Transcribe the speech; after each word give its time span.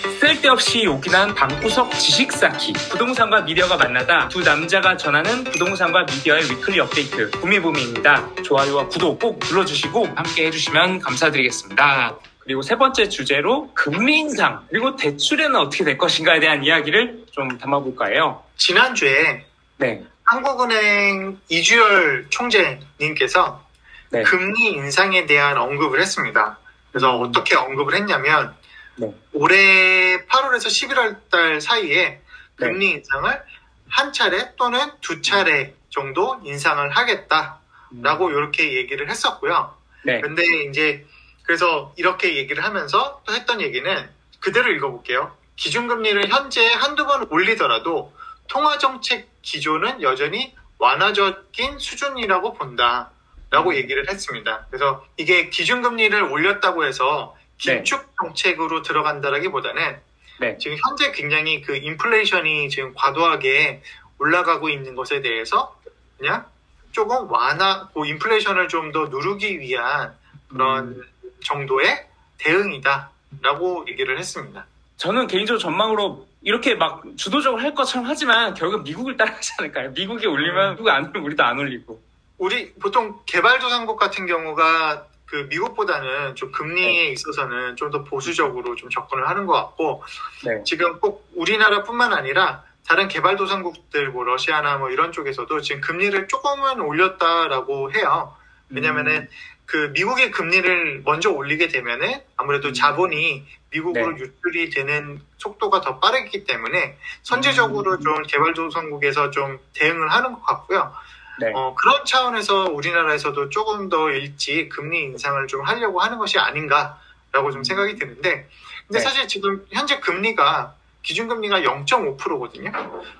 쓸데없이 0.00 0.84
요긴한 0.84 1.34
방구석 1.34 1.92
지식 1.92 2.32
쌓기. 2.32 2.72
부동산과 2.90 3.42
미디어가 3.42 3.76
만나다 3.76 4.28
두 4.28 4.40
남자가 4.40 4.96
전하는 4.96 5.44
부동산과 5.44 6.04
미디어의 6.04 6.50
위클리 6.50 6.80
업데이트. 6.80 7.30
부미부미입니다. 7.30 8.42
좋아요와 8.42 8.88
구독 8.88 9.18
꼭 9.18 9.38
눌러주시고 9.40 10.06
함께 10.14 10.46
해주시면 10.46 11.00
감사드리겠습니다. 11.00 12.16
그리고 12.38 12.62
세 12.62 12.76
번째 12.76 13.08
주제로 13.08 13.70
금리 13.74 14.18
인상 14.20 14.66
그리고 14.70 14.96
대출에는 14.96 15.54
어떻게 15.56 15.84
될 15.84 15.98
것인가에 15.98 16.40
대한 16.40 16.64
이야기를 16.64 17.26
좀 17.30 17.58
담아볼까 17.58 18.06
해요. 18.06 18.42
지난주에 18.56 19.44
네. 19.76 20.02
한국은행 20.24 21.38
이주열 21.48 22.26
총재님께서 22.30 23.62
네. 24.10 24.22
금리 24.22 24.68
인상에 24.70 25.26
대한 25.26 25.58
언급을 25.58 26.00
했습니다. 26.00 26.58
그래서 26.90 27.18
어떻게 27.18 27.54
언급을 27.54 27.94
했냐면 27.94 28.54
네. 29.00 29.14
올해 29.32 30.26
8월에서 30.26 30.66
11월 30.66 31.30
달 31.30 31.60
사이에 31.60 31.94
네. 32.10 32.20
금리 32.56 32.90
인상을 32.90 33.42
한 33.88 34.12
차례 34.12 34.54
또는 34.56 34.78
두 35.00 35.22
차례 35.22 35.74
정도 35.88 36.40
인상을 36.44 36.90
하겠다라고 36.90 38.30
이렇게 38.30 38.74
얘기를 38.74 39.08
했었고요. 39.08 39.74
네. 40.04 40.20
근데 40.20 40.44
이제 40.68 41.04
그래서 41.44 41.92
이렇게 41.96 42.36
얘기를 42.36 42.62
하면서 42.62 43.22
또 43.26 43.32
했던 43.32 43.60
얘기는 43.60 44.08
그대로 44.38 44.70
읽어볼게요. 44.70 45.34
기준금리를 45.56 46.28
현재 46.28 46.66
한두 46.72 47.06
번 47.06 47.26
올리더라도 47.30 48.12
통화정책 48.48 49.28
기조는 49.42 50.02
여전히 50.02 50.54
완화적인 50.78 51.78
수준이라고 51.78 52.54
본다. 52.54 53.10
라고 53.50 53.74
얘기를 53.74 54.08
했습니다. 54.08 54.66
그래서 54.70 55.04
이게 55.16 55.50
기준금리를 55.50 56.22
올렸다고 56.22 56.84
해서 56.84 57.34
네. 57.36 57.39
긴축 57.60 58.10
정책으로 58.20 58.82
들어간다라기보다는 58.82 59.98
네. 60.40 60.56
지금 60.58 60.76
현재 60.82 61.12
굉장히 61.12 61.60
그 61.60 61.76
인플레이션이 61.76 62.70
지금 62.70 62.94
과도하게 62.94 63.82
올라가고 64.18 64.68
있는 64.70 64.94
것에 64.94 65.20
대해서 65.20 65.78
그냥 66.18 66.46
조금 66.92 67.30
완화, 67.30 67.88
그 67.94 68.06
인플레이션을 68.06 68.68
좀 68.68 68.92
더 68.92 69.06
누르기 69.06 69.60
위한 69.60 70.14
그런 70.48 71.02
정도의 71.44 72.06
대응이다라고 72.38 73.84
얘기를 73.88 74.18
했습니다. 74.18 74.66
저는 74.96 75.26
개인적으로 75.26 75.58
전망으로 75.58 76.26
이렇게 76.42 76.74
막 76.74 77.02
주도적으로 77.16 77.62
할 77.62 77.74
것처럼 77.74 78.06
하지만 78.06 78.54
결국 78.54 78.82
미국을 78.82 79.16
따라하지 79.16 79.52
않을까요? 79.58 79.90
미국이 79.92 80.26
올리면 80.26 80.76
미국 80.76 80.88
안 80.88 81.04
올리면 81.04 81.24
우리도 81.24 81.42
안 81.44 81.58
올리고. 81.58 82.00
우리 82.38 82.72
보통 82.74 83.18
개발도상국 83.26 83.98
같은 83.98 84.26
경우가 84.26 85.06
그 85.30 85.46
미국보다는 85.48 86.34
좀 86.34 86.50
금리에 86.50 87.06
있어서는 87.12 87.76
좀 87.76 87.90
더 87.90 88.04
보수적으로 88.04 88.76
좀 88.76 88.88
접근을 88.88 89.28
하는 89.28 89.46
것 89.46 89.52
같고 89.54 90.04
네. 90.44 90.62
지금 90.64 91.00
꼭 91.00 91.28
우리나라뿐만 91.34 92.12
아니라 92.12 92.62
다른 92.86 93.08
개발도상국들 93.08 94.10
뭐 94.10 94.22
러시아나 94.22 94.76
뭐 94.78 94.90
이런 94.90 95.10
쪽에서도 95.10 95.60
지금 95.60 95.80
금리를 95.80 96.28
조금은 96.28 96.80
올렸다라고 96.80 97.92
해요. 97.92 98.32
왜냐면은 98.68 99.28
그 99.66 99.90
미국의 99.92 100.30
금리를 100.30 101.02
먼저 101.04 101.30
올리게 101.30 101.66
되면은 101.68 102.22
아무래도 102.36 102.68
음. 102.68 102.74
자본이 102.74 103.44
미국으로 103.70 104.12
네. 104.12 104.20
유출이 104.20 104.70
되는 104.70 105.20
속도가 105.38 105.80
더 105.80 105.98
빠르기 105.98 106.44
때문에 106.44 106.96
선제적으로 107.22 107.94
음. 107.94 108.00
좀 108.00 108.22
개발도상국에서 108.22 109.30
좀 109.30 109.58
대응을 109.74 110.12
하는 110.12 110.32
것 110.32 110.44
같고요. 110.44 110.92
네. 111.40 111.50
어, 111.54 111.74
그런 111.74 112.04
차원에서 112.04 112.64
우리나라에서도 112.70 113.48
조금 113.48 113.88
더 113.88 114.10
일찍 114.10 114.68
금리 114.68 115.00
인상을 115.04 115.46
좀 115.46 115.62
하려고 115.62 116.00
하는 116.00 116.18
것이 116.18 116.38
아닌가라고 116.38 117.50
좀 117.52 117.64
생각이 117.64 117.96
드는데, 117.96 118.48
근데 118.86 118.98
네. 118.98 119.00
사실 119.00 119.26
지금 119.26 119.64
현재 119.72 119.98
금리가 120.00 120.74
기준금리가 121.02 121.60
0.5%거든요. 121.60 122.70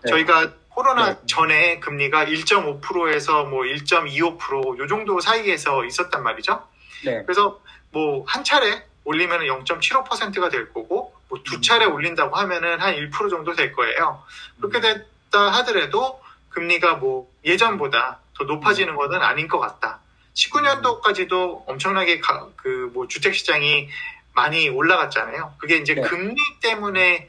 네. 0.05 0.11
저희가 0.11 0.53
코로나 0.69 1.15
네. 1.15 1.21
전에 1.27 1.81
금리가 1.81 2.27
1.5%에서 2.27 3.45
뭐 3.45 3.63
1.25%요 3.63 4.87
정도 4.87 5.19
사이에서 5.21 5.85
있었단 5.85 6.23
말이죠. 6.23 6.63
네. 7.05 7.23
그래서 7.25 7.59
뭐 7.93 8.25
한 8.27 8.45
차례 8.45 8.85
올리면 9.05 9.41
0.75%가 9.41 10.51
될 10.51 10.73
거고, 10.73 11.15
뭐두 11.31 11.57
음. 11.57 11.63
차례 11.63 11.87
올린다고 11.87 12.37
하면은 12.37 12.79
한 12.81 12.95
1% 12.95 13.31
정도 13.31 13.55
될 13.55 13.73
거예요. 13.73 14.23
그렇게 14.61 14.81
됐다 14.81 15.51
하더라도 15.53 16.21
금리가 16.51 16.95
뭐 16.97 17.31
예전보다 17.45 18.21
더 18.37 18.45
높아지는 18.45 18.95
것은 18.97 19.21
아닌 19.23 19.49
것 19.49 19.59
같다. 19.59 20.01
19년도까지도 20.35 21.65
엄청나게 21.67 22.21
그 22.57 22.91
뭐 22.93 23.07
주택 23.09 23.35
시장이 23.35 23.89
많이 24.35 24.69
올라갔잖아요. 24.69 25.55
그게 25.59 25.77
이제 25.77 25.95
네. 25.95 26.03
금리 26.03 26.37
때문에 26.61 27.29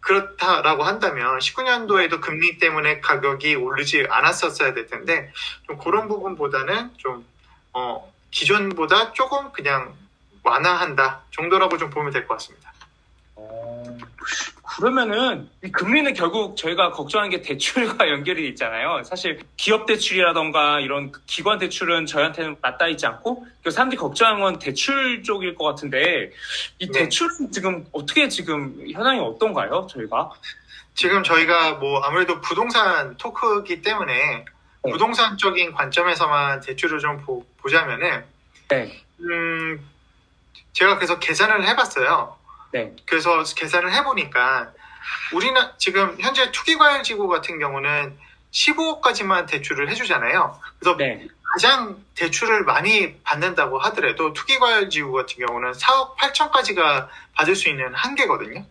그렇다라고 0.00 0.84
한다면 0.84 1.38
19년도에도 1.38 2.20
금리 2.20 2.58
때문에 2.58 3.00
가격이 3.00 3.54
오르지 3.56 4.06
않았었어야 4.08 4.74
될 4.74 4.86
텐데 4.86 5.32
좀 5.66 5.76
그런 5.78 6.08
부분보다는 6.08 6.92
좀 6.96 7.26
어, 7.72 8.12
기존보다 8.30 9.12
조금 9.12 9.52
그냥 9.52 9.94
완화한다 10.42 11.22
정도라고 11.30 11.76
좀 11.78 11.90
보면 11.90 12.12
될 12.12 12.26
것 12.26 12.34
같습니다. 12.34 12.72
어, 13.36 13.84
그러면은 14.78 15.50
이 15.64 15.72
금리는 15.72 16.14
결국 16.14 16.56
저희가 16.56 16.92
걱정하는 16.92 17.30
게 17.30 17.42
대출과 17.42 18.08
연결이 18.10 18.42
돼 18.42 18.48
있잖아요. 18.50 19.02
사실 19.02 19.40
기업 19.56 19.86
대출이라던가 19.86 20.78
이런 20.78 21.10
기관 21.26 21.58
대출은 21.58 22.06
저희한테는 22.06 22.58
맞닿아 22.62 22.86
있지 22.86 23.04
않고 23.04 23.44
그 23.64 23.72
사람들이 23.72 23.98
걱정하는 23.98 24.40
건 24.40 24.60
대출 24.60 25.24
쪽일 25.24 25.56
것 25.56 25.64
같은데 25.64 26.30
이 26.78 26.86
네. 26.86 26.92
대출은 26.92 27.50
지금 27.50 27.86
어떻게 27.90 28.28
지금 28.28 28.88
현황이 28.92 29.18
어떤가요? 29.18 29.88
저희가 29.90 30.30
지금 30.94 31.24
저희가 31.24 31.72
뭐 31.72 32.00
아무래도 32.02 32.40
부동산 32.40 33.16
토크이기 33.16 33.82
때문에 33.82 34.44
네. 34.84 34.92
부동산적인 34.92 35.72
관점에서만 35.72 36.60
대출을 36.60 37.00
좀 37.00 37.20
보, 37.24 37.44
보자면은 37.56 38.24
네, 38.68 38.96
음, 39.18 39.84
제가 40.72 40.94
그래서 40.94 41.18
계산을 41.18 41.66
해봤어요. 41.66 42.38
네, 42.72 42.94
그래서 43.06 43.42
계산을 43.42 43.92
해보니까 43.94 44.72
우리는 45.32 45.60
지금 45.78 46.16
현재 46.20 46.50
투기과열지구 46.52 47.28
같은 47.28 47.58
경우는 47.58 48.18
15억까지만 48.50 49.46
대출을 49.46 49.88
해주잖아요. 49.90 50.60
그래서 50.78 50.96
네, 50.96 51.26
가장 51.54 52.02
대출을 52.14 52.64
많이 52.64 53.18
받는다고 53.22 53.78
하더라도 53.78 54.32
투기과열지구 54.32 55.12
같은 55.12 55.46
경우는 55.46 55.72
4억 55.72 56.16
8천까지가 56.16 57.08
받을 57.34 57.54
수 57.54 57.68
있는 57.68 57.94
한계거든요. 57.94 58.64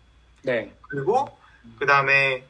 네, 0.44 0.72
그리고 0.90 1.38
그 1.80 1.86
다음에 1.86 2.44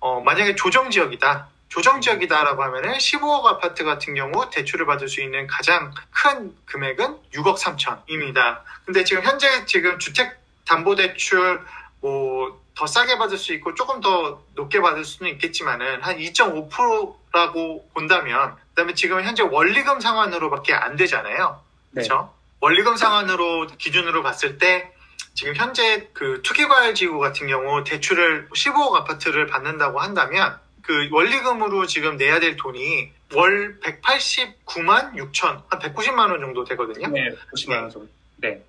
어, 0.00 0.20
만약에 0.20 0.54
조정지역이다. 0.54 1.48
조정지역이다라고 1.68 2.62
하면은 2.62 2.92
15억 2.92 3.46
아파트 3.46 3.84
같은 3.84 4.14
경우 4.14 4.48
대출을 4.50 4.86
받을 4.86 5.08
수 5.08 5.20
있는 5.20 5.46
가장 5.46 5.92
큰 6.12 6.54
금액은 6.66 7.16
6억 7.32 7.58
3천입니다. 7.58 8.60
근데 8.84 9.02
지금 9.02 9.22
현재 9.22 9.64
지금 9.66 9.98
주택 9.98 10.43
담보 10.64 10.94
대출 10.96 11.60
뭐 12.00 12.64
더 12.74 12.86
싸게 12.86 13.18
받을 13.18 13.38
수 13.38 13.52
있고 13.54 13.74
조금 13.74 14.00
더 14.00 14.42
높게 14.54 14.80
받을 14.80 15.04
수는 15.04 15.30
있겠지만은 15.32 16.02
한 16.02 16.18
2.5%라고 16.18 17.88
본다면 17.94 18.56
그다음에 18.70 18.94
지금 18.94 19.22
현재 19.22 19.42
원리금 19.44 20.00
상환으로밖에 20.00 20.74
안 20.74 20.96
되잖아요. 20.96 21.60
네. 21.90 22.02
그렇죠? 22.02 22.34
원리금 22.60 22.96
상환으로 22.96 23.68
기준으로 23.78 24.22
봤을 24.22 24.58
때 24.58 24.90
지금 25.34 25.54
현재 25.54 26.08
그 26.12 26.42
투기과열 26.42 26.94
지구 26.94 27.18
같은 27.18 27.46
경우 27.46 27.84
대출을 27.84 28.48
15억 28.48 28.94
아파트를 28.94 29.46
받는다고 29.46 30.00
한다면 30.00 30.58
그 30.82 31.08
원리금으로 31.12 31.86
지금 31.86 32.16
내야 32.16 32.40
될 32.40 32.56
돈이 32.56 33.12
월 33.34 33.78
189만 33.80 35.14
6천 35.14 35.62
한 35.68 35.78
190만 35.78 36.30
원 36.30 36.40
정도 36.40 36.64
되거든요. 36.64 37.08
네, 37.08 37.30
보시면 37.50 37.82
원 37.82 37.90
정도. 37.90 38.08
네, 38.38 38.60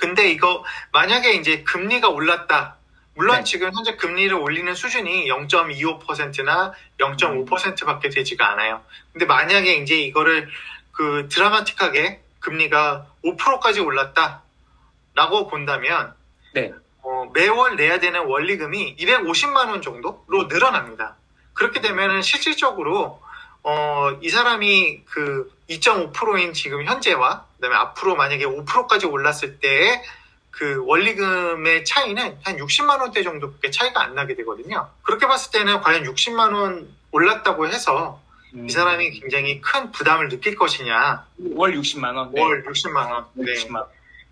근데 0.00 0.30
이거 0.30 0.64
만약에 0.92 1.34
이제 1.34 1.62
금리가 1.62 2.08
올랐다. 2.08 2.76
물론 3.14 3.36
네. 3.36 3.44
지금 3.44 3.70
현재 3.74 3.96
금리를 3.96 4.34
올리는 4.34 4.74
수준이 4.74 5.26
0.25%나 5.28 6.72
0.5%밖에 6.98 8.08
되지가 8.08 8.50
않아요. 8.52 8.82
근데 9.12 9.26
만약에 9.26 9.74
이제 9.74 10.00
이거를 10.00 10.48
그 10.92 11.28
드라마틱하게 11.30 12.20
금리가 12.40 13.06
5%까지 13.24 13.80
올랐다라고 13.80 15.48
본다면 15.50 16.14
네, 16.54 16.72
어, 17.02 17.30
매월 17.34 17.76
내야 17.76 18.00
되는 18.00 18.24
원리금이 18.24 18.96
250만 18.96 19.68
원 19.68 19.82
정도로 19.82 20.44
늘어납니다. 20.48 21.16
그렇게 21.52 21.82
되면은 21.82 22.22
실질적으로 22.22 23.20
어, 23.62 24.18
이 24.22 24.30
사람이 24.30 25.02
그 25.04 25.52
2.5%인 25.68 26.54
지금 26.54 26.84
현재와 26.86 27.49
그다음에 27.60 27.76
앞으로 27.76 28.16
만약에 28.16 28.46
5%까지 28.46 29.06
올랐을 29.06 29.58
때의 29.60 30.02
그 30.50 30.82
원리금의 30.86 31.84
차이는 31.84 32.38
한 32.42 32.56
60만 32.56 33.00
원대 33.00 33.22
정도밖에 33.22 33.70
차이가 33.70 34.02
안 34.02 34.14
나게 34.14 34.34
되거든요. 34.36 34.90
그렇게 35.02 35.26
봤을 35.26 35.52
때는 35.52 35.80
과연 35.80 36.04
60만 36.04 36.54
원 36.54 36.88
올랐다고 37.12 37.68
해서 37.68 38.20
음, 38.54 38.66
이 38.66 38.70
사람이 38.70 39.20
굉장히 39.20 39.60
큰 39.60 39.92
부담을 39.92 40.28
느낄 40.28 40.56
것이냐. 40.56 41.24
월 41.54 41.78
60만 41.78 42.16
원. 42.16 42.32
네. 42.32 42.40
월 42.40 42.64
60만 42.64 43.10
원. 43.10 43.26
네. 43.34 43.52
60만 43.52 43.76
원. 43.76 43.86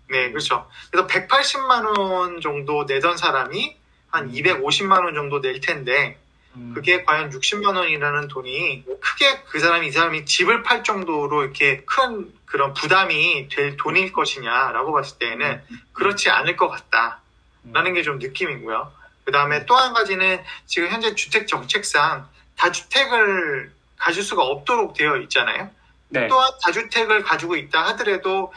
네, 0.09 0.29
그렇죠. 0.29 0.67
그래서 0.91 1.07
180만 1.07 1.97
원 1.97 2.41
정도 2.41 2.83
내던 2.83 3.15
사람이 3.15 3.77
한 4.09 4.31
250만 4.31 5.03
원 5.05 5.13
정도 5.13 5.39
낼 5.39 5.61
텐데 5.61 6.17
음. 6.55 6.73
그게 6.73 7.03
과연 7.03 7.29
60만 7.29 7.75
원이라는 7.75 8.27
돈이 8.27 8.85
크게 9.01 9.43
그 9.49 9.59
사람이 9.59 9.87
이 9.87 9.91
사람이 9.91 10.25
집을 10.25 10.63
팔 10.63 10.83
정도로 10.83 11.43
이렇게 11.43 11.83
큰 11.85 12.33
그런 12.45 12.73
부담이 12.73 13.49
될 13.49 13.77
돈일 13.77 14.11
것이냐라고 14.11 14.91
봤을 14.93 15.17
때에는 15.19 15.61
그렇지 15.93 16.29
않을 16.29 16.55
것 16.55 16.69
같다라는 16.69 17.93
게 17.93 18.01
좀 18.03 18.17
느낌이고요. 18.19 18.91
그 19.25 19.31
다음에 19.31 19.65
또 19.67 19.75
한 19.75 19.93
가지는 19.93 20.43
지금 20.65 20.89
현재 20.89 21.13
주택 21.13 21.47
정책상 21.47 22.27
다주택을 22.57 23.71
가질 23.97 24.23
수가 24.23 24.43
없도록 24.43 24.93
되어 24.95 25.17
있잖아요. 25.17 25.69
네. 26.09 26.27
또한 26.27 26.51
다주택을 26.63 27.21
가지고 27.23 27.55
있다 27.55 27.85
하더라도 27.89 28.51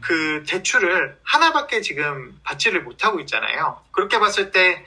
그 0.00 0.44
대출을 0.46 1.18
하나밖에 1.22 1.80
지금 1.80 2.38
받지를 2.44 2.82
못하고 2.82 3.20
있잖아요. 3.20 3.80
그렇게 3.92 4.18
봤을 4.18 4.50
때, 4.50 4.84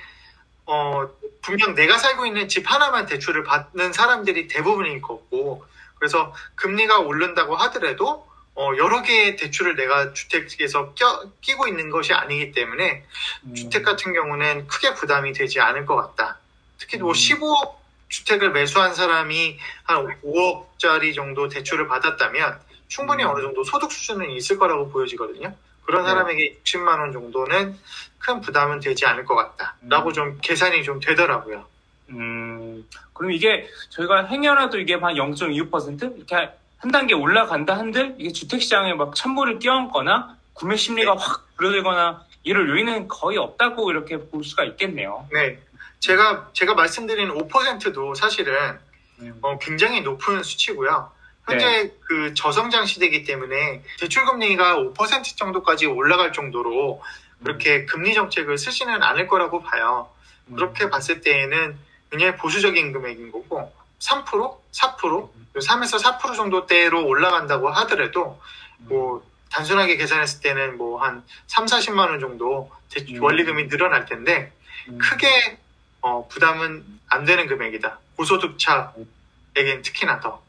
어, 0.66 1.08
분명 1.42 1.76
내가 1.76 1.98
살고 1.98 2.26
있는 2.26 2.48
집 2.48 2.70
하나만 2.72 3.06
대출을 3.06 3.44
받는 3.44 3.94
사람들이 3.94 4.48
대부분일 4.48 5.02
거고, 5.02 5.66
그래서 5.96 6.34
금리가 6.56 7.00
오른다고 7.00 7.56
하더라도, 7.56 8.28
어, 8.56 8.72
여러 8.78 9.02
개의 9.02 9.36
대출을 9.36 9.76
내가 9.76 10.14
주택에서 10.14 10.94
껴, 10.94 11.26
끼고 11.42 11.68
있는 11.68 11.90
것이 11.90 12.14
아니기 12.14 12.52
때문에, 12.52 13.06
음. 13.44 13.56
주택 13.56 13.84
같은 13.84 14.14
경우는 14.14 14.68
크게 14.68 14.94
부담이 14.94 15.34
되지 15.34 15.60
않을 15.60 15.86
것 15.86 15.96
같다. 15.96 16.40
특히 16.78 16.98
뭐 16.98 17.12
음. 17.12 17.14
15억 17.14 17.76
주택을 18.10 18.52
매수한 18.52 18.94
사람이 18.94 19.58
한 19.84 20.22
5억짜리 20.22 21.16
정도 21.16 21.50
대출을 21.50 21.88
받았다면 21.88 22.60
충분히 22.88 23.24
음. 23.24 23.30
어느 23.30 23.42
정도 23.42 23.64
소득 23.64 23.92
수준은 23.92 24.30
있을 24.32 24.58
거라고 24.60 24.92
보여지거든요. 24.92 25.56
그런 25.86 26.04
네. 26.04 26.10
사람에게 26.10 26.60
60만 26.64 27.00
원 27.00 27.12
정도는 27.12 27.78
큰 28.20 28.42
부담은 28.42 28.80
되지 28.80 29.06
않을 29.06 29.26
것 29.26 29.36
같다라고 29.36 30.10
음. 30.10 30.14
좀 30.14 30.38
계산이 30.42 30.84
좀 30.84 31.00
되더라고요. 31.00 31.66
음, 32.10 32.88
그럼 33.14 33.32
이게 33.32 33.68
저희가 33.90 34.26
행여라도 34.26 34.80
이게 34.80 34.96
한 34.96 35.14
0.25% 35.16 36.18
이렇게 36.18 36.50
한 36.78 36.92
단계 36.92 37.14
올라간다 37.14 37.78
한들 37.78 38.16
이게 38.18 38.32
주택시장에 38.32 38.94
막 38.94 39.16
찬물을 39.16 39.60
끼얹거나 39.60 40.38
구매 40.54 40.76
심리가 40.76 41.16
확 41.18 41.48
줄어들거나 41.58 42.24
이럴 42.44 42.70
요인은 42.70 43.08
거의 43.08 43.38
없다고 43.38 43.90
이렇게 43.92 44.18
볼 44.18 44.44
수가 44.44 44.64
있겠네요. 44.66 45.28
네. 45.32 45.60
제가 46.00 46.50
제가 46.52 46.74
말씀드린 46.74 47.30
5%도 47.30 48.14
사실은 48.16 48.78
음. 49.20 49.38
어, 49.42 49.58
굉장히 49.60 50.02
높은 50.02 50.44
수치고요. 50.44 51.10
현재 51.46 51.92
그 52.02 52.34
저성장 52.34 52.86
시대이기 52.86 53.24
때문에 53.24 53.82
대출 54.00 54.26
금리가 54.26 54.78
5% 54.78 55.38
정도까지 55.38 55.86
올라갈 55.88 56.32
정도로 56.32 57.02
그렇게 57.44 57.86
금리 57.86 58.14
정책을 58.14 58.58
쓰지는 58.58 59.04
않을 59.04 59.28
거라고 59.28 59.62
봐요. 59.62 60.10
음. 60.48 60.56
그렇게 60.56 60.90
봤을 60.90 61.22
때에는 61.22 61.78
굉장히 62.10 62.36
보수적인 62.38 62.94
금액인 62.94 63.32
거고 63.32 63.74
3%, 64.00 64.26
4%, 64.72 65.30
3에서 65.56 66.02
4% 66.02 66.36
정도대로 66.36 67.06
올라간다고 67.06 67.70
하더라도 67.70 68.40
뭐 68.80 69.24
단순하게 69.52 69.98
계산했을 69.98 70.42
때는 70.42 70.78
뭐 70.78 71.02
한 71.02 71.24
3, 71.48 71.66
40만 71.66 72.10
원 72.10 72.20
정도 72.20 72.72
대출 72.90 73.18
음. 73.18 73.24
원리금이 73.24 73.68
늘어날 73.68 74.06
텐데 74.06 74.52
음. 74.88 74.98
크게 74.98 75.58
어, 76.02 76.28
부담은 76.28 76.84
안 77.10 77.26
되는 77.26 77.48
금액이다. 77.48 78.00
고소득자에겐 78.18 79.82
특히나 79.84 80.20
더. 80.20 80.43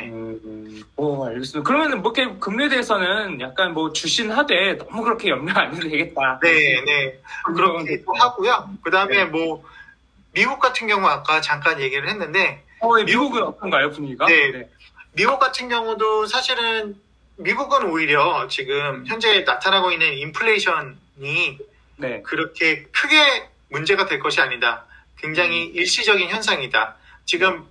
음, 0.00 0.82
오, 0.96 1.24
알겠습니다. 1.24 1.66
그러면은 1.66 2.02
뭐 2.02 2.12
이렇게 2.14 2.38
금리에 2.38 2.68
대해서는 2.68 3.40
약간 3.40 3.74
뭐 3.74 3.92
주신하되 3.92 4.78
너무 4.78 5.02
그렇게 5.02 5.28
염려 5.28 5.52
안 5.54 5.74
해도 5.74 5.88
되겠다. 5.88 6.38
네, 6.42 6.82
네. 6.84 7.20
그렇기도 7.44 8.14
하고요. 8.14 8.70
그 8.82 8.90
다음에 8.90 9.16
네. 9.16 9.24
뭐 9.24 9.64
미국 10.32 10.60
같은 10.60 10.86
경우 10.86 11.06
아까 11.06 11.40
잠깐 11.40 11.80
얘기를 11.80 12.08
했는데 12.08 12.62
어, 12.80 12.96
네, 12.96 13.04
미국은 13.04 13.42
어떤가요, 13.42 13.90
분위기가? 13.90 14.26
네. 14.26 14.68
미국 15.12 15.38
같은 15.38 15.68
경우도 15.68 16.26
사실은 16.26 16.96
미국은 17.36 17.90
오히려 17.90 18.46
지금 18.48 19.04
현재 19.06 19.40
나타나고 19.40 19.90
있는 19.90 20.14
인플레이션이 20.18 21.58
네. 21.96 22.22
그렇게 22.22 22.84
크게 22.92 23.48
문제가 23.70 24.06
될 24.06 24.20
것이 24.20 24.40
아니다. 24.40 24.84
굉장히 25.18 25.66
일시적인 25.66 26.28
현상이다. 26.28 26.96
지금 27.24 27.66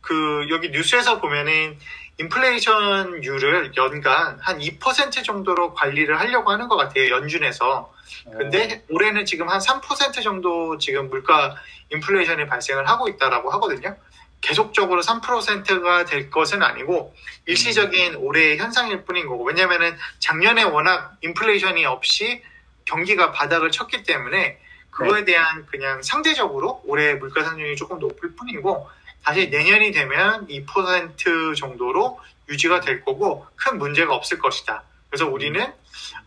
그 0.00 0.46
여기 0.50 0.70
뉴스에서 0.70 1.20
보면은 1.20 1.78
인플레이션율을 2.18 3.72
연간 3.76 4.38
한 4.40 4.58
2% 4.58 5.24
정도로 5.24 5.72
관리를 5.74 6.20
하려고 6.20 6.50
하는 6.50 6.68
것 6.68 6.76
같아요. 6.76 7.08
연준에서. 7.08 7.92
근데 8.36 8.84
올해는 8.90 9.24
지금 9.24 9.48
한 9.48 9.58
3% 9.58 10.22
정도 10.22 10.76
지금 10.78 11.08
물가 11.08 11.56
인플레이션이 11.90 12.46
발생을 12.46 12.88
하고 12.88 13.08
있다라고 13.08 13.50
하거든요. 13.52 13.96
계속적으로 14.42 15.02
3%가 15.02 16.04
될 16.04 16.30
것은 16.30 16.62
아니고 16.62 17.14
일시적인 17.46 18.16
올해의 18.16 18.58
현상일 18.58 19.04
뿐인 19.04 19.26
거고 19.26 19.44
왜냐면은 19.44 19.96
작년에 20.18 20.62
워낙 20.62 21.16
인플레이션이 21.22 21.84
없이 21.84 22.42
경기가 22.86 23.32
바닥을 23.32 23.70
쳤기 23.70 24.02
때문에 24.02 24.58
그거에 24.90 25.24
대한 25.24 25.66
그냥 25.66 26.02
상대적으로 26.02 26.82
올해 26.84 27.14
물가 27.14 27.42
상승률이 27.44 27.76
조금 27.76 27.98
높을 27.98 28.34
뿐이고 28.34 28.88
다시 29.24 29.48
내년이 29.48 29.92
되면 29.92 30.46
2% 30.48 31.56
정도로 31.56 32.20
유지가 32.48 32.80
될 32.80 33.04
거고 33.04 33.46
큰 33.56 33.78
문제가 33.78 34.14
없을 34.14 34.38
것이다. 34.38 34.82
그래서 35.08 35.26
우리는 35.26 35.72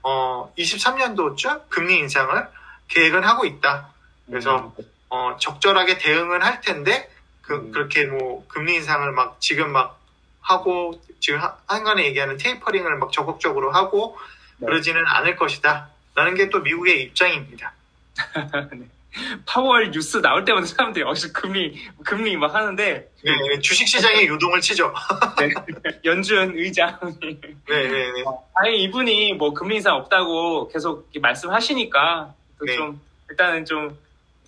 어 0.03 0.53
23년도쯤 0.57 1.69
금리 1.69 1.97
인상을 1.99 2.47
계획은 2.89 3.23
하고 3.23 3.45
있다. 3.45 3.89
그래서 4.27 4.73
어, 5.09 5.37
적절하게 5.39 5.97
대응은 5.97 6.41
할 6.41 6.61
텐데 6.61 7.09
그, 7.41 7.53
음. 7.55 7.71
그렇게 7.71 8.05
뭐 8.05 8.45
금리 8.47 8.75
인상을 8.75 9.11
막 9.11 9.39
지금 9.41 9.71
막 9.71 9.99
하고 10.41 11.01
지금 11.19 11.39
하- 11.39 11.57
한간에 11.67 12.05
얘기하는 12.05 12.37
테이퍼링을 12.37 12.97
막 12.97 13.11
적극적으로 13.11 13.71
하고 13.71 14.17
네. 14.57 14.65
그러지는 14.67 15.03
않을 15.05 15.35
것이다. 15.35 15.89
라는 16.15 16.35
게 16.35 16.49
또 16.49 16.59
미국의 16.59 17.01
입장입니다. 17.03 17.73
파월 19.45 19.91
뉴스 19.91 20.17
나올 20.17 20.43
때마다 20.45 20.65
사람들이 20.65 21.03
어디서 21.05 21.33
금리, 21.33 21.79
금리 22.03 22.35
막 22.37 22.53
하는데, 22.53 23.09
네, 23.23 23.59
주식 23.61 23.87
시장에 23.87 24.25
요동을 24.27 24.61
치죠. 24.61 24.93
연준 26.05 26.53
의장이. 26.57 27.19
네, 27.21 27.39
네, 27.67 27.87
네. 27.89 28.23
아니, 28.55 28.83
이분이 28.83 29.33
뭐 29.33 29.53
금리 29.53 29.75
인상 29.75 29.95
없다고 29.95 30.69
계속 30.69 31.09
말씀하시니까, 31.21 32.33
또 32.59 32.65
네. 32.65 32.75
좀, 32.75 32.99
일단은 33.29 33.65
좀 33.65 34.03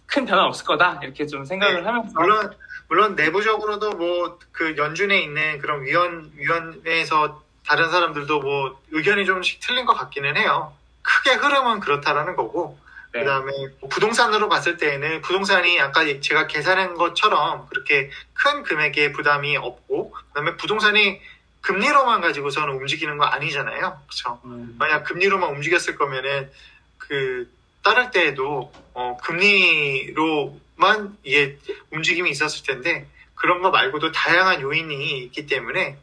큰 0.08 0.26
변화 0.26 0.46
없을 0.46 0.66
거다. 0.66 1.00
이렇게 1.04 1.26
좀 1.26 1.46
생각을 1.46 1.82
네, 1.82 1.86
하면서. 1.86 2.20
물론 2.20 2.54
물론 2.88 3.16
내부적으로도 3.16 3.92
뭐 3.92 4.38
그 4.52 4.76
연준에 4.78 5.20
있는 5.22 5.60
그런 5.60 5.84
위원 5.84 6.32
위원회에서 6.36 7.42
다른 7.66 7.90
사람들도 7.90 8.40
뭐 8.40 8.80
의견이 8.92 9.26
좀씩 9.26 9.60
틀린 9.60 9.86
것 9.86 9.94
같기는 9.96 10.38
해요. 10.38 10.74
크게 11.02 11.32
흐름은 11.34 11.80
그렇다라는 11.82 12.36
거고 12.36 12.78
네. 13.16 13.22
그다음에 13.22 13.52
뭐 13.80 13.90
부동산으로 13.90 14.50
봤을 14.50 14.76
때에는 14.76 15.22
부동산이 15.22 15.80
아까 15.80 16.04
제가 16.20 16.48
계산한 16.48 16.96
것처럼 16.96 17.66
그렇게 17.70 18.12
큰 18.34 18.64
금액의 18.64 19.14
부담이 19.14 19.56
없고 19.56 20.12
그다음에 20.12 20.58
부동산이 20.58 21.22
금리로만 21.62 22.20
가지고서는 22.20 22.76
움직이는 22.76 23.18
거 23.18 23.24
아니잖아요. 23.24 24.02
그렇죠? 24.06 24.42
음, 24.44 24.76
만약 24.78 25.06
금리로만 25.06 25.50
움직였을 25.52 25.96
거면은 25.96 26.52
그 26.98 27.50
따를 27.84 28.12
때에도 28.12 28.72
어, 28.94 29.18
금리로만 29.24 31.18
이게 31.24 31.58
움직임이 31.92 32.30
있었을 32.30 32.66
텐데 32.66 33.08
그런 33.34 33.62
거 33.62 33.72
말고도 33.72 34.12
다양한 34.12 34.60
요인이 34.62 35.20
있기 35.24 35.48
때문에 35.48 35.98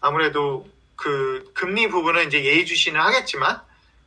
아무래도 0.00 0.66
그 0.96 1.50
금리 1.52 1.88
부분은 1.88 2.28
이제 2.28 2.42
예의주시는 2.44 2.98
하겠지만 2.98 3.60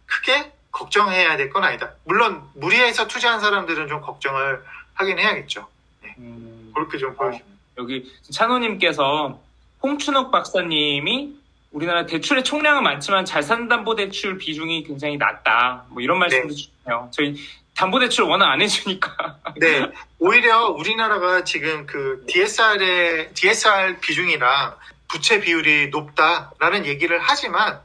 크게 0.07 0.56
걱정해야 0.77 1.37
될 1.37 1.49
건 1.49 1.63
아니다. 1.63 1.91
물론 2.03 2.43
무리해서 2.53 3.07
투자한 3.07 3.39
사람들은 3.39 3.87
좀 3.87 4.01
걱정을 4.01 4.61
하긴 4.93 5.17
해야겠죠. 5.17 5.67
음, 6.19 6.71
그렇게 6.75 6.97
좀 6.97 7.15
보여집니다. 7.15 7.47
여기 7.79 8.11
찬호님께서 8.31 9.39
홍춘욱 9.81 10.31
박사님이 10.31 11.35
우리나라 11.71 12.05
대출의 12.05 12.43
총량은 12.43 12.83
많지만 12.83 13.25
자산담보대출 13.25 14.37
비중이 14.37 14.83
굉장히 14.83 15.17
낮다. 15.17 15.85
뭐 15.89 16.01
이런 16.01 16.19
말씀도 16.19 16.53
주네요. 16.53 17.09
저희 17.11 17.35
담보대출 17.75 18.23
워낙 18.25 18.51
안 18.51 18.61
해주니까. 18.61 19.37
네, 19.57 19.91
오히려 20.19 20.67
우리나라가 20.69 21.43
지금 21.43 21.85
그 21.85 22.23
DSR의 22.27 23.33
DSR 23.33 23.99
비중이랑 23.99 24.75
부채 25.07 25.39
비율이 25.39 25.89
높다라는 25.89 26.85
얘기를 26.85 27.19
하지만 27.21 27.79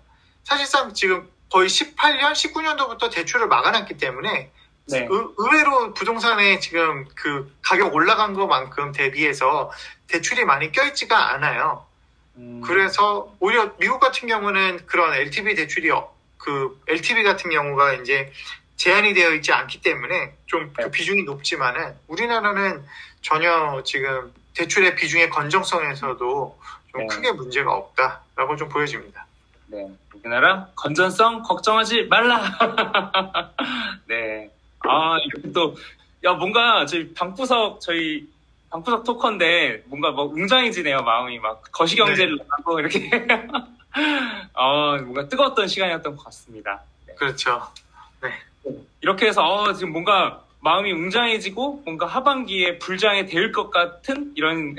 사실상 0.45 0.93
지금 0.95 1.29
거의 1.53 1.69
18년, 1.69 2.33
19년도부터 2.33 3.13
대출을 3.13 3.47
막아놨기 3.47 3.99
때문에 3.99 4.51
네. 4.87 4.99
의, 4.99 5.09
의외로 5.37 5.93
부동산에 5.93 6.59
지금 6.61 7.07
그 7.15 7.55
가격 7.61 7.95
올라간 7.95 8.33
것만큼 8.33 8.93
대비해서 8.93 9.71
대출이 10.09 10.47
많이 10.47 10.73
껴있지가 10.73 11.35
않아요. 11.35 11.85
음, 12.37 12.63
그래서 12.65 13.35
오히려 13.39 13.77
미국 13.79 14.01
같은 14.01 14.29
경우는 14.29 14.87
그런 14.87 15.13
LTV 15.13 15.55
대출이 15.55 15.91
어- 15.91 16.11
그 16.39 16.81
LTV 16.89 17.23
같은 17.23 17.51
경우가 17.51 17.95
이제 17.95 18.33
제한이 18.77 19.13
되어 19.13 19.35
있지 19.35 19.53
않기 19.53 19.83
때문에 19.83 20.35
좀그 20.47 20.81
네. 20.81 20.91
비중이 20.91 21.25
높지만은 21.25 21.95
우리나라는 22.09 22.83
전혀 23.21 23.83
지금 23.85 24.33
대출의 24.55 24.97
비중의 24.97 25.29
건정성에서도 25.29 26.59
좀 26.93 27.01
네. 27.01 27.07
크게 27.09 27.33
문제가 27.33 27.75
없다라고 27.75 28.57
좀 28.57 28.71
보여집니다. 28.71 29.27
네, 29.73 29.89
우리나라 30.13 30.69
건전성 30.77 31.43
걱정하지 31.43 32.05
말라. 32.05 32.43
네. 34.07 34.51
아, 34.81 35.17
이렇게 35.25 35.51
또, 35.51 35.75
야, 36.25 36.35
뭔가 36.35 36.85
저희 36.85 37.15
방구석, 37.15 37.81
저희 37.81 38.29
방구석 38.69 39.03
토커인데 39.05 39.85
뭔가 39.87 40.11
뭐 40.11 40.27
웅장해지네요, 40.27 40.99
마음이 40.99 41.39
막 41.39 41.63
거시경제를 41.73 42.39
하고 42.51 42.81
이렇게. 42.81 43.11
어, 44.53 44.99
뭔가 44.99 45.27
뜨거웠던 45.27 45.69
시간이었던 45.69 46.17
것 46.17 46.25
같습니다. 46.25 46.83
그렇죠. 47.17 47.63
이렇게 49.01 49.27
해서 49.27 49.43
어, 49.43 49.73
지금 49.73 49.93
뭔가 49.93 50.43
마음이 50.61 50.93
웅장해지고 50.93 51.83
뭔가 51.87 52.07
하반기에 52.07 52.79
불장에 52.79 53.25
대을 53.25 53.53
것 53.53 53.71
같은 53.71 54.33
이런 54.35 54.77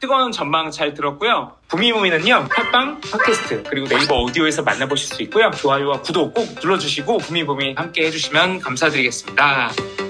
뜨거운 0.00 0.32
전망 0.32 0.70
잘 0.70 0.94
들었고요. 0.94 1.52
부미부미는요 1.68 2.48
팟빵 2.48 3.00
팟캐스트 3.00 3.64
그리고 3.68 3.86
네이버 3.88 4.22
오디오에서 4.22 4.62
만나보실 4.62 5.08
수 5.14 5.22
있고요. 5.22 5.50
좋아요와 5.50 6.00
구독 6.02 6.34
꼭 6.34 6.56
눌러주시고 6.62 7.18
부미부미 7.18 7.74
함께 7.76 8.06
해주시면 8.06 8.60
감사드리겠습니다. 8.60 10.05